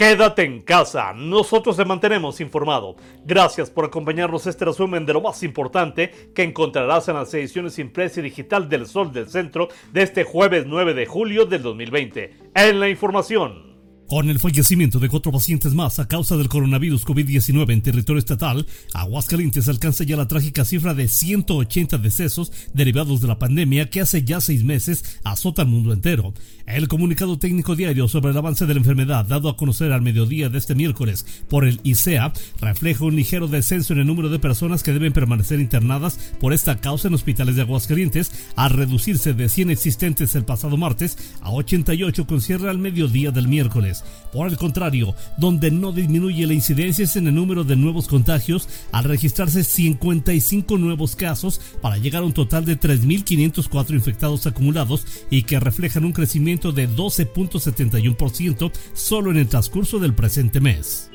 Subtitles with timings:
[0.00, 2.96] Quédate en casa, nosotros te mantenemos informado.
[3.26, 8.20] Gracias por acompañarnos este resumen de lo más importante que encontrarás en las ediciones impresa
[8.20, 12.34] y digital del Sol del Centro de este jueves 9 de julio del 2020.
[12.54, 13.69] En la información.
[14.10, 18.66] Con el fallecimiento de cuatro pacientes más a causa del coronavirus COVID-19 en territorio estatal,
[18.92, 24.24] Aguascalientes alcanza ya la trágica cifra de 180 decesos derivados de la pandemia que hace
[24.24, 26.34] ya seis meses azota al mundo entero.
[26.66, 30.48] El comunicado técnico diario sobre el avance de la enfermedad dado a conocer al mediodía
[30.48, 34.82] de este miércoles por el ICEA refleja un ligero descenso en el número de personas
[34.82, 39.70] que deben permanecer internadas por esta causa en hospitales de Aguascalientes, al reducirse de 100
[39.70, 43.99] existentes el pasado martes a 88 con cierre al mediodía del miércoles.
[44.32, 48.68] Por el contrario, donde no disminuye la incidencia es en el número de nuevos contagios,
[48.92, 55.42] al registrarse 55 nuevos casos para llegar a un total de 3.504 infectados acumulados y
[55.42, 61.10] que reflejan un crecimiento de 12.71% solo en el transcurso del presente mes.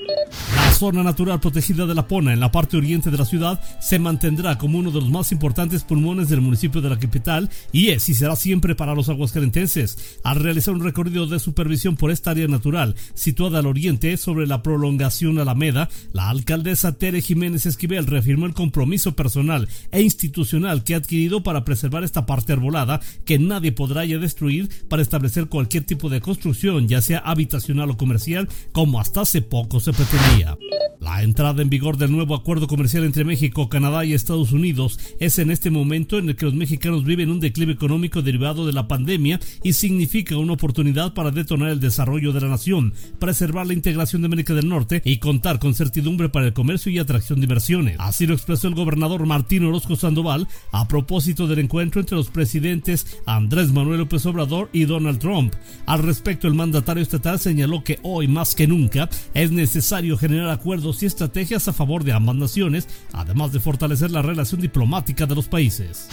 [0.75, 4.57] Zona natural protegida de La Pona, en la parte oriente de la ciudad, se mantendrá
[4.57, 8.13] como uno de los más importantes pulmones del municipio de la capital y es y
[8.13, 10.19] será siempre para los aguascalentenses.
[10.25, 14.63] Al realizar un recorrido de supervisión por esta área natural, situada al oriente sobre la
[14.63, 20.97] prolongación Alameda, la alcaldesa Tere Jiménez Esquivel reafirmó el compromiso personal e institucional que ha
[20.97, 26.09] adquirido para preservar esta parte arbolada que nadie podrá ya destruir para establecer cualquier tipo
[26.09, 30.57] de construcción, ya sea habitacional o comercial, como hasta hace poco se pretendía.
[31.05, 35.37] La entrada en vigor del nuevo acuerdo comercial entre México, Canadá y Estados Unidos es
[35.37, 38.87] en este momento en el que los mexicanos viven un declive económico derivado de la
[38.87, 44.23] pandemia y significa una oportunidad para detonar el desarrollo de la nación, preservar la integración
[44.23, 47.97] de América del Norte y contar con certidumbre para el comercio y atracción de inversiones.
[47.99, 53.21] Así lo expresó el gobernador Martín Orozco Sandoval a propósito del encuentro entre los presidentes
[53.27, 55.53] Andrés Manuel López Obrador y Donald Trump.
[55.85, 60.94] Al respecto, el mandatario estatal señaló que hoy más que nunca es necesario generar acuerdos
[61.03, 65.47] y estrategias a favor de ambas naciones, además de fortalecer la relación diplomática de los
[65.47, 66.07] países.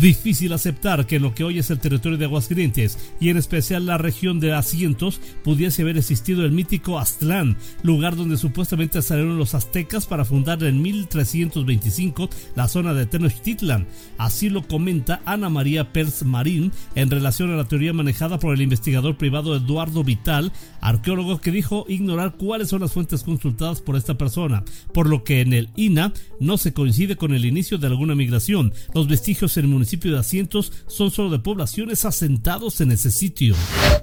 [0.00, 3.86] Difícil aceptar que en lo que hoy es el territorio de Aguascalientes y en especial
[3.86, 9.54] la región de Asientos pudiese haber existido el mítico Aztlán, lugar donde supuestamente salieron los
[9.54, 13.86] aztecas para fundar en 1325 la zona de Tenochtitlan.
[14.18, 18.62] Así lo comenta Ana María Pers Marín en relación a la teoría manejada por el
[18.62, 24.13] investigador privado Eduardo Vital, arqueólogo que dijo ignorar cuáles son las fuentes consultadas por esta
[24.16, 28.14] persona, por lo que en el INA no se coincide con el inicio de alguna
[28.14, 28.72] migración.
[28.94, 33.54] Los vestigios en el municipio de Asientos son solo de poblaciones asentados en ese sitio.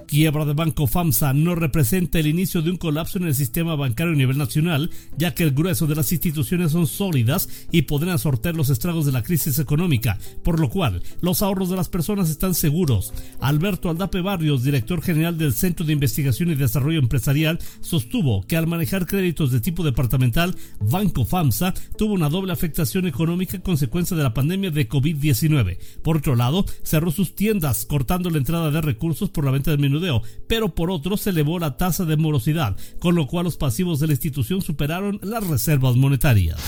[0.06, 4.12] Quiebra de Banco FAMSA no representa el inicio de un colapso en el sistema bancario
[4.12, 8.54] a nivel nacional, ya que el grueso de las instituciones son sólidas y podrán sortear
[8.54, 12.54] los estragos de la crisis económica, por lo cual los ahorros de las personas están
[12.54, 13.12] seguros.
[13.40, 18.66] Alberto Aldape Barrios, director general del Centro de Investigación y Desarrollo Empresarial, sostuvo que al
[18.66, 24.22] manejar créditos de tipo departamental, Banco FAMSA tuvo una doble afectación económica a consecuencia de
[24.22, 25.78] la pandemia de COVID-19.
[26.02, 29.80] Por otro lado, cerró sus tiendas, cortando la entrada de recursos por la venta del
[29.80, 34.00] menudeo, pero por otro se elevó la tasa de morosidad, con lo cual los pasivos
[34.00, 36.60] de la institución superaron las reservas monetarias.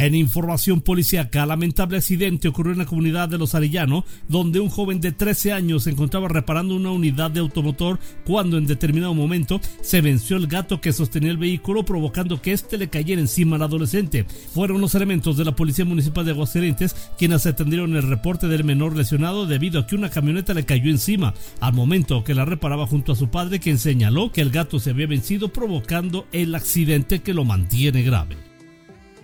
[0.00, 5.00] En información policíaca, lamentable accidente ocurrió en la comunidad de Los Arellano, donde un joven
[5.00, 10.00] de 13 años se encontraba reparando una unidad de automotor cuando en determinado momento se
[10.00, 14.24] venció el gato que sostenía el vehículo provocando que éste le cayera encima al adolescente.
[14.54, 18.94] Fueron los elementos de la Policía Municipal de Aguascalientes quienes atendieron el reporte del menor
[18.96, 23.10] lesionado debido a que una camioneta le cayó encima al momento que la reparaba junto
[23.10, 27.34] a su padre quien señaló que el gato se había vencido provocando el accidente que
[27.34, 28.47] lo mantiene grave.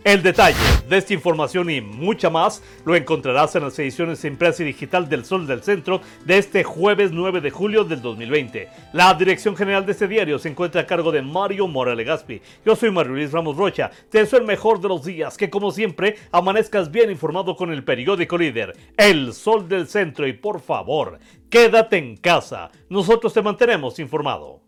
[0.05, 4.67] El detalle de esta información y mucha más lo encontrarás en las ediciones impresa y
[4.67, 8.69] digital del Sol del Centro de este jueves 9 de julio del 2020.
[8.93, 12.43] La dirección general de este diario se encuentra a cargo de Mario Morales Gaspi.
[12.67, 13.91] Yo soy Mario Luis Ramos Rocha.
[14.11, 17.83] Te deseo el mejor de los días, que como siempre amanezcas bien informado con el
[17.83, 20.27] periódico líder, El Sol del Centro.
[20.27, 22.71] Y por favor, quédate en casa.
[22.91, 24.64] Nosotros te mantenemos informado.